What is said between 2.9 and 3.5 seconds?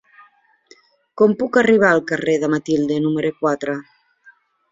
número